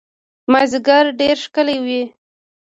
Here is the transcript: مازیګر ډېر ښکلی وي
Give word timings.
مازیګر 0.51 1.05
ډېر 1.19 1.35
ښکلی 1.43 1.77
وي 1.85 2.01